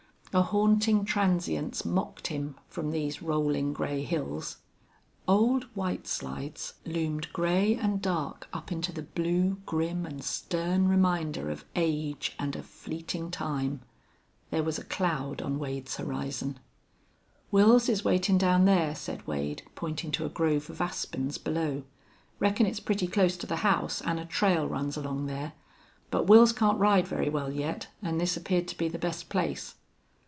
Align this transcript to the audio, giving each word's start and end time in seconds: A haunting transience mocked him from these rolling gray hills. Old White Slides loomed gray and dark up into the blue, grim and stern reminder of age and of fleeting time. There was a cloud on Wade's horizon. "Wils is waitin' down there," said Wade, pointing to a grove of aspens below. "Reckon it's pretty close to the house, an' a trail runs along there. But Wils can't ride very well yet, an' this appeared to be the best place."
A 0.33 0.43
haunting 0.43 1.03
transience 1.03 1.83
mocked 1.83 2.27
him 2.27 2.55
from 2.69 2.91
these 2.91 3.21
rolling 3.21 3.73
gray 3.73 4.01
hills. 4.03 4.59
Old 5.27 5.65
White 5.75 6.07
Slides 6.07 6.75
loomed 6.85 7.33
gray 7.33 7.75
and 7.75 8.01
dark 8.01 8.47
up 8.53 8.71
into 8.71 8.93
the 8.93 9.01
blue, 9.01 9.57
grim 9.65 10.05
and 10.05 10.23
stern 10.23 10.87
reminder 10.87 11.49
of 11.49 11.65
age 11.75 12.33
and 12.39 12.55
of 12.55 12.65
fleeting 12.65 13.29
time. 13.29 13.81
There 14.51 14.63
was 14.63 14.79
a 14.79 14.85
cloud 14.85 15.41
on 15.41 15.59
Wade's 15.59 15.97
horizon. 15.97 16.59
"Wils 17.51 17.89
is 17.89 18.05
waitin' 18.05 18.37
down 18.37 18.63
there," 18.63 18.95
said 18.95 19.27
Wade, 19.27 19.63
pointing 19.75 20.11
to 20.11 20.23
a 20.25 20.29
grove 20.29 20.69
of 20.69 20.79
aspens 20.79 21.37
below. 21.37 21.83
"Reckon 22.39 22.65
it's 22.65 22.79
pretty 22.79 23.07
close 23.07 23.35
to 23.35 23.47
the 23.47 23.57
house, 23.67 23.99
an' 24.03 24.17
a 24.17 24.25
trail 24.25 24.65
runs 24.65 24.95
along 24.95 25.25
there. 25.25 25.51
But 26.09 26.25
Wils 26.27 26.55
can't 26.55 26.79
ride 26.79 27.05
very 27.05 27.27
well 27.27 27.51
yet, 27.51 27.89
an' 28.01 28.17
this 28.17 28.37
appeared 28.37 28.69
to 28.69 28.77
be 28.77 28.87
the 28.87 28.97
best 28.97 29.27
place." 29.27 29.75